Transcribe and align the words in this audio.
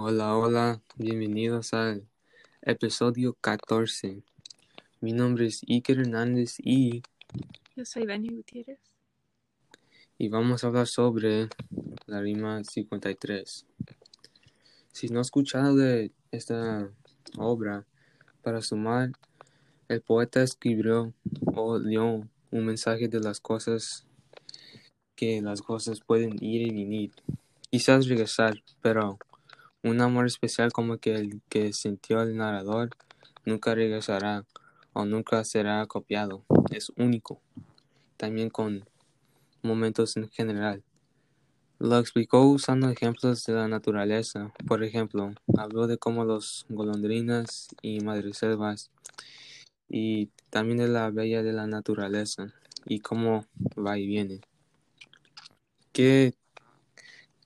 Hola, 0.00 0.36
hola, 0.36 0.80
bienvenidos 0.94 1.74
al 1.74 2.06
episodio 2.62 3.36
14. 3.40 4.22
Mi 5.00 5.12
nombre 5.12 5.46
es 5.46 5.64
Iker 5.68 5.98
Hernández 5.98 6.58
y, 6.60 7.02
Yo 7.74 7.84
soy 7.84 8.06
Dani 8.06 8.28
Gutiérrez. 8.28 8.78
y 10.16 10.28
vamos 10.28 10.62
a 10.62 10.68
hablar 10.68 10.86
sobre 10.86 11.48
la 12.06 12.20
rima 12.20 12.62
53. 12.62 13.66
Si 14.92 15.08
no 15.08 15.18
has 15.18 15.26
escuchado 15.26 15.74
de 15.74 16.12
esta 16.30 16.92
obra, 17.36 17.84
para 18.42 18.62
sumar, 18.62 19.10
el 19.88 20.00
poeta 20.00 20.44
escribió 20.44 21.12
o 21.56 21.80
dio 21.80 22.28
un 22.52 22.64
mensaje 22.64 23.08
de 23.08 23.18
las 23.18 23.40
cosas 23.40 24.06
que 25.16 25.42
las 25.42 25.60
cosas 25.60 25.98
pueden 25.98 26.36
ir 26.40 26.68
y 26.68 26.70
venir. 26.70 27.10
Quizás 27.68 28.06
regresar, 28.06 28.62
pero 28.80 29.18
un 29.88 30.00
amor 30.00 30.26
especial 30.26 30.72
como 30.72 30.98
que 30.98 31.14
el 31.14 31.40
que 31.48 31.72
sintió 31.72 32.22
el 32.22 32.36
narrador 32.36 32.90
nunca 33.44 33.74
regresará 33.74 34.44
o 34.92 35.04
nunca 35.04 35.44
será 35.44 35.84
copiado. 35.86 36.44
Es 36.70 36.92
único. 36.96 37.40
También 38.16 38.50
con 38.50 38.84
momentos 39.62 40.16
en 40.16 40.28
general. 40.28 40.82
Lo 41.78 41.98
explicó 41.98 42.42
usando 42.42 42.90
ejemplos 42.90 43.44
de 43.46 43.54
la 43.54 43.68
naturaleza. 43.68 44.52
Por 44.66 44.82
ejemplo, 44.82 45.32
habló 45.56 45.86
de 45.86 45.96
cómo 45.96 46.24
los 46.24 46.66
golondrinas 46.68 47.68
y 47.82 48.00
madreselvas 48.00 48.90
y 49.88 50.26
también 50.50 50.78
de 50.78 50.88
la 50.88 51.10
bella 51.10 51.42
de 51.42 51.52
la 51.52 51.66
naturaleza 51.66 52.52
y 52.84 53.00
cómo 53.00 53.46
va 53.76 53.98
y 53.98 54.06
viene. 54.06 54.40
¿Qué, 55.92 56.34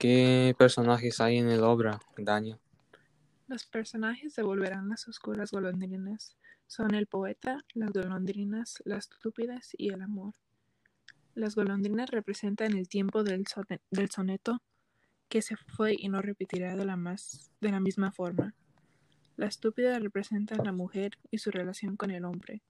qué 0.02 0.56
personajes 0.58 1.20
hay 1.20 1.38
en 1.38 1.48
la 1.48 1.68
obra, 1.68 2.00
Daniel? 2.18 2.58
Los 3.46 3.66
personajes 3.66 4.34
de 4.34 4.42
Volverán 4.42 4.88
las 4.88 5.06
oscuras 5.06 5.52
golondrinas 5.52 6.36
son 6.66 6.96
el 6.96 7.06
poeta, 7.06 7.64
las 7.72 7.92
golondrinas, 7.92 8.82
las 8.84 9.08
estúpidas 9.12 9.70
y 9.78 9.90
el 9.92 10.02
amor. 10.02 10.34
Las 11.36 11.54
golondrinas 11.54 12.10
representan 12.10 12.76
el 12.76 12.88
tiempo 12.88 13.22
del, 13.22 13.46
sone- 13.46 13.80
del 13.92 14.10
soneto 14.10 14.60
que 15.28 15.40
se 15.40 15.54
fue 15.56 15.94
y 15.96 16.08
no 16.08 16.20
repetirá 16.20 16.74
de 16.74 16.84
la, 16.84 16.96
más, 16.96 17.52
de 17.60 17.70
la 17.70 17.78
misma 17.78 18.10
forma. 18.10 18.56
La 19.36 19.46
estúpida 19.46 19.96
representa 20.00 20.56
a 20.56 20.64
la 20.64 20.72
mujer 20.72 21.12
y 21.30 21.38
su 21.38 21.52
relación 21.52 21.96
con 21.96 22.10
el 22.10 22.24
hombre. 22.24 22.60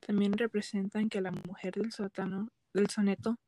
También 0.00 0.34
representan 0.34 1.08
que 1.08 1.22
la 1.22 1.30
mujer 1.30 1.72
del, 1.72 1.90
sótano, 1.90 2.50
del 2.74 2.90
soneto 2.90 3.38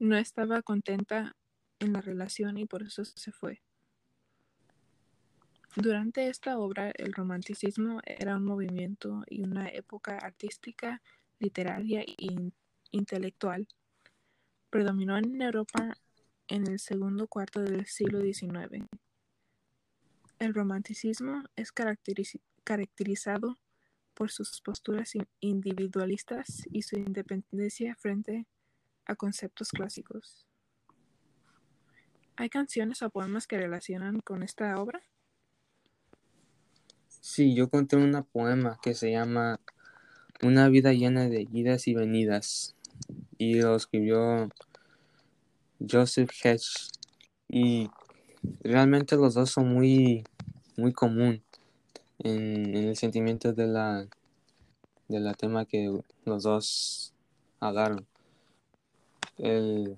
no 0.00 0.16
estaba 0.16 0.60
contenta 0.62 1.36
en 1.80 1.92
la 1.92 2.00
relación 2.00 2.58
y 2.58 2.66
por 2.66 2.82
eso 2.82 3.04
se 3.04 3.32
fue. 3.32 3.62
Durante 5.76 6.28
esta 6.28 6.58
obra, 6.58 6.90
el 6.96 7.12
romanticismo 7.12 8.00
era 8.04 8.36
un 8.36 8.44
movimiento 8.44 9.22
y 9.28 9.42
una 9.44 9.68
época 9.68 10.16
artística, 10.18 11.00
literaria 11.38 12.00
e 12.00 12.14
in- 12.18 12.52
intelectual. 12.90 13.68
Predominó 14.70 15.16
en 15.18 15.40
Europa 15.40 15.94
en 16.48 16.66
el 16.66 16.80
segundo 16.80 17.28
cuarto 17.28 17.60
del 17.60 17.86
siglo 17.86 18.20
XIX. 18.20 18.88
El 20.40 20.54
romanticismo 20.54 21.44
es 21.54 21.72
caracteriz- 21.72 22.40
caracterizado 22.64 23.56
por 24.14 24.32
sus 24.32 24.60
posturas 24.60 25.14
in- 25.14 25.28
individualistas 25.40 26.66
y 26.72 26.82
su 26.82 26.96
independencia 26.96 27.94
frente 27.94 28.46
a 29.04 29.14
conceptos 29.14 29.70
clásicos. 29.70 30.47
¿Hay 32.40 32.50
canciones 32.50 33.02
o 33.02 33.10
poemas 33.10 33.48
que 33.48 33.58
relacionan 33.58 34.20
con 34.20 34.44
esta 34.44 34.80
obra? 34.80 35.02
Sí, 37.20 37.52
yo 37.52 37.68
conté 37.68 37.96
un 37.96 38.12
poema 38.30 38.78
que 38.80 38.94
se 38.94 39.10
llama 39.10 39.58
Una 40.40 40.68
vida 40.68 40.92
llena 40.92 41.28
de 41.28 41.48
idas 41.52 41.88
y 41.88 41.94
venidas 41.94 42.76
y 43.38 43.54
lo 43.60 43.74
escribió 43.74 44.48
Joseph 45.80 46.30
Hedge 46.44 46.92
y 47.48 47.90
realmente 48.60 49.16
los 49.16 49.34
dos 49.34 49.50
son 49.50 49.74
muy 49.74 50.22
muy 50.76 50.92
común 50.92 51.42
en, 52.20 52.72
el 52.76 52.96
sentimiento 52.96 53.52
de 53.52 53.66
la 53.66 54.06
de 55.08 55.18
la 55.18 55.34
tema 55.34 55.64
que 55.64 55.92
los 56.24 56.44
dos 56.44 57.12
hablaron. 57.58 58.06
El- 59.38 59.96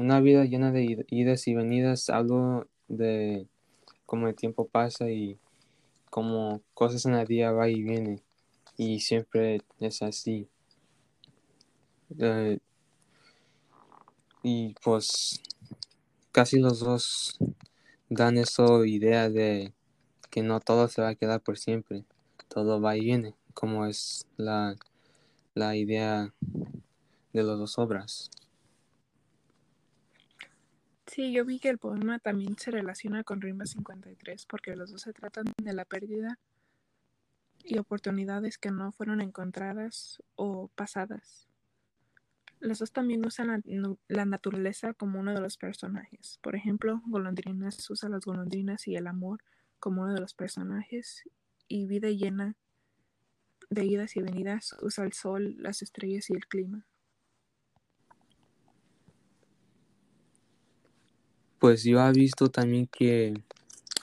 una 0.00 0.18
vida 0.20 0.46
llena 0.46 0.72
de 0.72 0.82
id- 0.82 1.04
idas 1.10 1.46
y 1.46 1.54
venidas 1.54 2.08
hablo 2.08 2.66
de 2.88 3.46
cómo 4.06 4.28
el 4.28 4.34
tiempo 4.34 4.66
pasa 4.66 5.10
y 5.10 5.38
cómo 6.10 6.62
cosas 6.74 7.06
en 7.06 7.12
la 7.12 7.24
vida 7.26 7.52
va 7.52 7.68
y 7.68 7.82
viene 7.82 8.22
y 8.78 9.00
siempre 9.00 9.62
es 9.80 10.02
así. 10.02 10.48
Eh, 12.18 12.58
y 14.42 14.74
pues 14.82 15.40
casi 16.32 16.58
los 16.58 16.80
dos 16.80 17.38
dan 18.08 18.38
esa 18.38 18.64
idea 18.86 19.28
de 19.30 19.74
que 20.30 20.42
no 20.42 20.60
todo 20.60 20.88
se 20.88 21.02
va 21.02 21.10
a 21.10 21.14
quedar 21.16 21.42
por 21.42 21.58
siempre, 21.58 22.04
todo 22.48 22.80
va 22.80 22.96
y 22.96 23.00
viene, 23.02 23.34
como 23.54 23.86
es 23.86 24.26
la, 24.38 24.76
la 25.54 25.76
idea 25.76 26.32
de 27.32 27.42
las 27.42 27.58
dos 27.58 27.78
obras. 27.78 28.30
Sí, 31.10 31.32
yo 31.32 31.44
vi 31.44 31.58
que 31.58 31.70
el 31.70 31.78
poema 31.78 32.20
también 32.20 32.56
se 32.56 32.70
relaciona 32.70 33.24
con 33.24 33.40
Rimba 33.40 33.66
53 33.66 34.46
porque 34.46 34.76
los 34.76 34.92
dos 34.92 35.02
se 35.02 35.12
tratan 35.12 35.46
de 35.60 35.72
la 35.72 35.84
pérdida 35.84 36.38
y 37.64 37.78
oportunidades 37.78 38.58
que 38.58 38.70
no 38.70 38.92
fueron 38.92 39.20
encontradas 39.20 40.22
o 40.36 40.68
pasadas. 40.76 41.48
Los 42.60 42.78
dos 42.78 42.92
también 42.92 43.26
usan 43.26 43.48
la, 43.48 43.60
la 44.06 44.24
naturaleza 44.24 44.94
como 44.94 45.18
uno 45.18 45.34
de 45.34 45.40
los 45.40 45.56
personajes. 45.56 46.38
Por 46.42 46.54
ejemplo, 46.54 47.02
Golondrinas 47.06 47.90
usa 47.90 48.08
las 48.08 48.24
golondrinas 48.24 48.86
y 48.86 48.94
el 48.94 49.08
amor 49.08 49.40
como 49.80 50.02
uno 50.02 50.14
de 50.14 50.20
los 50.20 50.34
personajes 50.34 51.24
y 51.66 51.86
Vida 51.86 52.10
llena 52.10 52.54
de 53.68 53.84
idas 53.84 54.14
y 54.14 54.22
venidas 54.22 54.76
usa 54.80 55.04
el 55.06 55.12
sol, 55.12 55.56
las 55.58 55.82
estrellas 55.82 56.30
y 56.30 56.34
el 56.34 56.46
clima. 56.46 56.86
Pues 61.60 61.84
yo 61.84 62.00
he 62.04 62.12
visto 62.12 62.48
también 62.48 62.88
que 62.88 63.34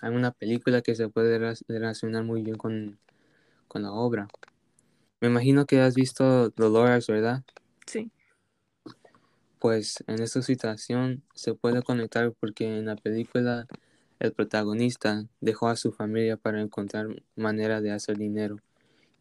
hay 0.02 0.16
una 0.16 0.32
película 0.32 0.82
que 0.82 0.96
se 0.96 1.10
puede 1.10 1.40
re- 1.40 1.56
relacionar 1.68 2.24
muy 2.24 2.42
bien 2.44 2.58
con, 2.58 3.00
con 3.68 3.84
la 3.84 3.92
obra. 3.92 4.28
Me 5.22 5.30
imagino 5.30 5.66
que 5.66 5.82
has 5.82 5.96
visto 5.96 6.50
Dolores, 6.52 7.08
¿verdad? 7.08 7.44
Sí, 7.88 8.12
Pues 9.60 10.04
en 10.08 10.22
esta 10.22 10.42
situación 10.42 11.24
se 11.36 11.56
puede 11.56 11.84
conectar 11.84 12.34
porque 12.40 12.78
en 12.80 12.86
la 12.86 12.96
película 12.96 13.68
el 14.20 14.34
protagonista 14.34 15.26
dejó 15.42 15.70
a 15.70 15.76
su 15.76 15.92
familia 15.92 16.38
para 16.38 16.62
encontrar 16.62 17.08
manera 17.36 17.82
de 17.82 17.92
hacer 17.92 18.18
dinero 18.18 18.58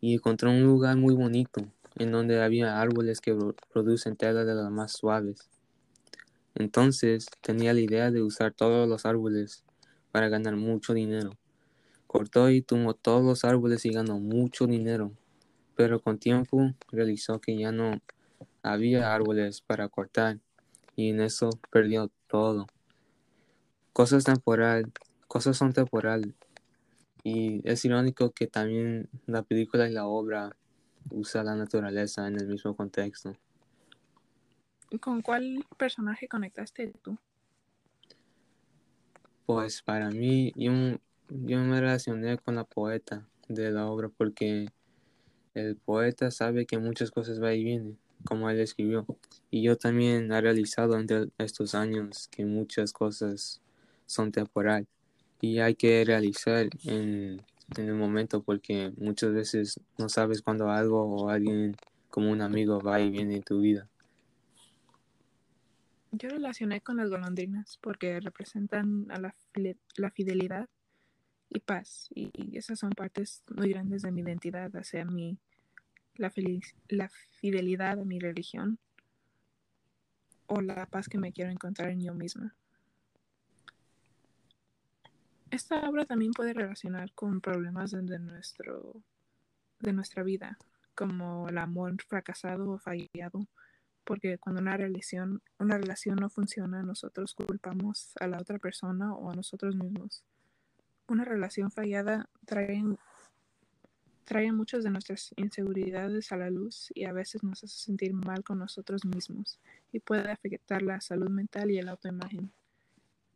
y 0.00 0.14
encontró 0.14 0.50
un 0.50 0.62
lugar 0.64 0.96
muy 0.96 1.14
bonito 1.14 1.62
en 1.96 2.12
donde 2.12 2.42
había 2.42 2.80
árboles 2.80 3.20
que 3.20 3.34
pro- 3.34 3.56
producen 3.72 4.16
tela 4.16 4.44
de 4.44 4.54
las 4.54 4.70
más 4.70 4.92
suaves. 4.92 5.48
Entonces 6.58 7.26
tenía 7.42 7.74
la 7.74 7.80
idea 7.80 8.10
de 8.10 8.22
usar 8.22 8.52
todos 8.52 8.88
los 8.88 9.04
árboles 9.04 9.62
para 10.10 10.30
ganar 10.30 10.56
mucho 10.56 10.94
dinero. 10.94 11.32
Cortó 12.06 12.48
y 12.48 12.62
tumbó 12.62 12.94
todos 12.94 13.22
los 13.22 13.44
árboles 13.44 13.84
y 13.84 13.92
ganó 13.92 14.18
mucho 14.18 14.66
dinero, 14.66 15.12
pero 15.74 16.00
con 16.00 16.18
tiempo 16.18 16.72
realizó 16.90 17.40
que 17.40 17.58
ya 17.58 17.72
no 17.72 18.00
había 18.62 19.14
árboles 19.14 19.60
para 19.60 19.90
cortar 19.90 20.38
y 20.94 21.10
en 21.10 21.20
eso 21.20 21.50
perdió 21.70 22.10
todo. 22.26 22.66
Cosas 23.92 24.24
temporal, 24.24 24.90
cosas 25.28 25.58
son 25.58 25.74
temporal 25.74 26.34
y 27.22 27.60
es 27.68 27.84
irónico 27.84 28.30
que 28.30 28.46
también 28.46 29.10
la 29.26 29.42
película 29.42 29.90
y 29.90 29.92
la 29.92 30.06
obra 30.06 30.56
usa 31.10 31.44
la 31.44 31.54
naturaleza 31.54 32.26
en 32.26 32.36
el 32.40 32.46
mismo 32.46 32.74
contexto. 32.74 33.36
¿Con 35.00 35.22
cuál 35.22 35.64
personaje 35.76 36.28
conectaste 36.28 36.92
tú? 37.02 37.18
Pues 39.46 39.82
para 39.82 40.10
mí 40.10 40.52
yo, 40.56 40.72
me 41.30 41.80
relacioné 41.80 42.38
con 42.38 42.56
la 42.56 42.64
poeta 42.64 43.26
de 43.48 43.70
la 43.70 43.86
obra 43.86 44.08
porque 44.08 44.68
el 45.54 45.76
poeta 45.76 46.30
sabe 46.30 46.66
que 46.66 46.78
muchas 46.78 47.10
cosas 47.10 47.40
va 47.42 47.54
y 47.54 47.62
vienen, 47.64 47.98
como 48.24 48.50
él 48.50 48.60
escribió. 48.60 49.06
Y 49.50 49.62
yo 49.62 49.76
también 49.76 50.32
he 50.32 50.40
realizado 50.40 50.98
entre 50.98 51.28
estos 51.38 51.74
años 51.74 52.28
que 52.28 52.44
muchas 52.44 52.92
cosas 52.92 53.60
son 54.06 54.32
temporal 54.32 54.86
y 55.40 55.58
hay 55.60 55.74
que 55.74 56.04
realizar 56.04 56.68
en, 56.84 57.42
en 57.76 57.88
el 57.88 57.94
momento 57.94 58.42
porque 58.42 58.92
muchas 58.96 59.32
veces 59.32 59.80
no 59.98 60.08
sabes 60.08 60.42
cuándo 60.42 60.70
algo 60.70 61.02
o 61.02 61.28
alguien 61.28 61.76
como 62.10 62.30
un 62.30 62.40
amigo 62.40 62.80
va 62.80 63.00
y 63.00 63.10
viene 63.10 63.36
en 63.36 63.42
tu 63.42 63.60
vida. 63.60 63.88
Yo 66.18 66.30
relacioné 66.30 66.80
con 66.80 66.96
las 66.96 67.10
golondrinas 67.10 67.78
porque 67.82 68.20
representan 68.20 69.06
a 69.10 69.20
la, 69.20 69.34
la 69.96 70.10
fidelidad 70.10 70.68
y 71.50 71.60
paz. 71.60 72.08
Y, 72.14 72.56
esas 72.56 72.78
son 72.78 72.90
partes 72.90 73.42
muy 73.54 73.70
grandes 73.70 74.02
de 74.02 74.12
mi 74.12 74.22
identidad, 74.22 74.74
hacia 74.76 75.04
mi, 75.04 75.38
la, 76.14 76.32
la 76.88 77.10
fidelidad 77.40 78.00
a 78.00 78.04
mi 78.04 78.18
religión 78.18 78.78
o 80.46 80.60
la 80.60 80.86
paz 80.86 81.08
que 81.08 81.18
me 81.18 81.32
quiero 81.32 81.50
encontrar 81.50 81.90
en 81.90 82.00
yo 82.00 82.14
misma. 82.14 82.54
Esta 85.50 85.88
obra 85.88 86.04
también 86.04 86.32
puede 86.32 86.54
relacionar 86.54 87.12
con 87.12 87.40
problemas 87.40 87.90
de, 87.90 88.18
nuestro, 88.18 89.02
de 89.80 89.92
nuestra 89.92 90.22
vida, 90.22 90.58
como 90.94 91.48
el 91.48 91.58
amor 91.58 92.02
fracasado 92.02 92.70
o 92.70 92.78
fallado, 92.78 93.46
porque 94.06 94.38
cuando 94.38 94.62
una 94.62 94.76
relación, 94.76 95.42
una 95.58 95.76
relación 95.76 96.16
no 96.16 96.30
funciona, 96.30 96.82
nosotros 96.82 97.34
culpamos 97.34 98.12
a 98.20 98.28
la 98.28 98.38
otra 98.38 98.58
persona 98.58 99.12
o 99.12 99.30
a 99.30 99.34
nosotros 99.34 99.74
mismos. 99.74 100.22
Una 101.08 101.24
relación 101.24 101.72
fallada 101.72 102.28
trae, 102.46 102.82
trae 104.24 104.52
muchas 104.52 104.84
de 104.84 104.90
nuestras 104.90 105.34
inseguridades 105.36 106.30
a 106.30 106.36
la 106.36 106.50
luz 106.50 106.92
y 106.94 107.04
a 107.04 107.12
veces 107.12 107.42
nos 107.42 107.64
hace 107.64 107.76
sentir 107.76 108.12
mal 108.14 108.44
con 108.44 108.60
nosotros 108.60 109.04
mismos 109.04 109.58
y 109.92 109.98
puede 109.98 110.30
afectar 110.30 110.82
la 110.82 111.00
salud 111.00 111.28
mental 111.28 111.72
y 111.72 111.78
el 111.78 111.88
autoimagen. 111.88 112.52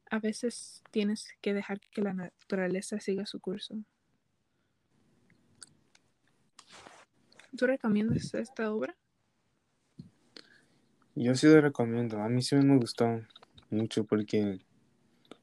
A 0.09 0.21
veces 0.21 0.85
tienes 0.93 1.35
que 1.41 1.53
dejar 1.53 1.81
que 1.81 2.01
la 2.01 2.15
naturaleza 2.15 3.01
siga 3.01 3.27
su 3.27 3.41
curso. 3.41 3.77
¿Tú 7.57 7.67
recomiendas 7.67 8.33
esta 8.35 8.73
obra? 8.73 8.97
Yo 11.17 11.35
sí 11.35 11.49
lo 11.49 11.61
recomiendo. 11.61 12.23
A 12.23 12.29
mí 12.29 12.41
sí 12.41 12.55
me 12.55 12.77
gustó 12.77 13.21
mucho 13.69 14.05
porque, 14.05 14.61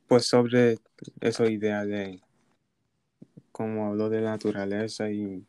pues, 0.08 0.26
sobre 0.26 0.78
esa 1.20 1.46
idea 1.50 1.84
de 1.86 2.22
cómo 3.52 3.88
habló 3.88 4.10
de 4.10 4.22
la 4.22 4.32
naturaleza 4.32 5.10
y 5.12 5.46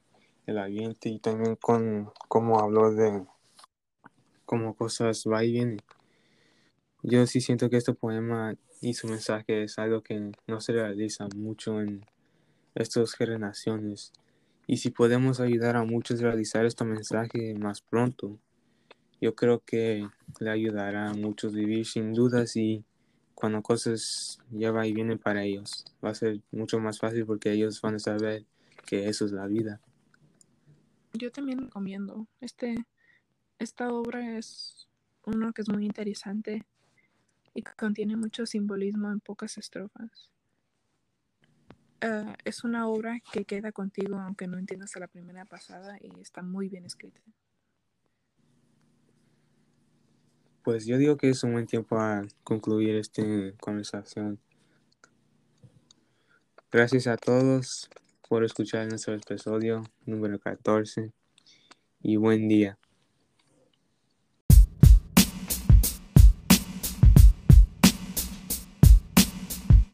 el 0.46 0.58
ambiente 0.58 1.08
y 1.08 1.20
también 1.20 1.56
con 1.56 2.10
cómo 2.26 2.58
habló 2.58 2.90
de 2.90 3.24
cómo 4.44 4.74
cosas 4.74 5.24
va 5.30 5.44
y 5.44 5.52
vienen. 5.52 5.82
Yo 7.02 7.24
sí 7.26 7.40
siento 7.40 7.70
que 7.70 7.76
este 7.76 7.94
poema 7.94 8.56
y 8.80 8.94
su 8.94 9.06
mensaje 9.06 9.62
es 9.62 9.78
algo 9.78 10.02
que 10.02 10.32
no 10.46 10.60
se 10.60 10.72
realiza 10.72 11.28
mucho 11.36 11.80
en 11.80 12.04
estas 12.74 13.14
generaciones. 13.14 14.12
Y 14.66 14.78
si 14.78 14.90
podemos 14.90 15.38
ayudar 15.38 15.76
a 15.76 15.84
muchos 15.84 16.20
a 16.20 16.24
realizar 16.24 16.66
este 16.66 16.84
mensaje 16.84 17.54
más 17.54 17.82
pronto, 17.82 18.38
yo 19.20 19.34
creo 19.34 19.60
que 19.64 20.08
le 20.40 20.50
ayudará 20.50 21.10
a 21.10 21.14
muchos 21.14 21.54
vivir 21.54 21.86
sin 21.86 22.12
dudas 22.12 22.56
y 22.56 22.84
cuando 23.34 23.62
cosas 23.62 24.38
ya 24.50 24.72
va 24.72 24.86
y 24.86 24.92
vienen 24.92 25.18
para 25.18 25.44
ellos, 25.44 25.84
va 26.04 26.10
a 26.10 26.14
ser 26.14 26.40
mucho 26.50 26.80
más 26.80 26.98
fácil 26.98 27.24
porque 27.24 27.52
ellos 27.52 27.80
van 27.80 27.96
a 27.96 27.98
saber 28.00 28.44
que 28.84 29.08
eso 29.08 29.24
es 29.24 29.32
la 29.32 29.46
vida. 29.46 29.80
Yo 31.12 31.30
también 31.30 31.60
recomiendo. 31.60 32.26
Este, 32.40 32.74
esta 33.58 33.92
obra 33.92 34.38
es 34.38 34.88
uno 35.24 35.52
que 35.52 35.62
es 35.62 35.68
muy 35.68 35.84
interesante 35.84 36.64
y 37.54 37.62
contiene 37.62 38.16
mucho 38.16 38.46
simbolismo 38.46 39.10
en 39.10 39.20
pocas 39.20 39.58
estrofas. 39.58 40.30
Ah, 42.00 42.36
es 42.44 42.62
una 42.62 42.86
obra 42.86 43.20
que 43.32 43.44
queda 43.44 43.72
contigo 43.72 44.18
aunque 44.18 44.46
no 44.46 44.58
entiendas 44.58 44.94
a 44.96 45.00
la 45.00 45.08
primera 45.08 45.44
pasada 45.44 45.98
y 46.00 46.20
está 46.20 46.42
muy 46.42 46.68
bien 46.68 46.84
escrita. 46.84 47.20
Pues 50.68 50.84
yo 50.84 50.98
digo 50.98 51.16
que 51.16 51.30
es 51.30 51.42
un 51.44 51.54
buen 51.54 51.66
tiempo 51.66 51.98
a 51.98 52.26
concluir 52.44 52.94
esta 52.96 53.22
conversación. 53.58 54.38
Gracias 56.70 57.06
a 57.06 57.16
todos 57.16 57.88
por 58.28 58.44
escuchar 58.44 58.86
nuestro 58.86 59.14
episodio 59.14 59.82
número 60.04 60.38
14 60.38 61.10
y 62.02 62.16
buen 62.16 62.48
día. 62.48 62.78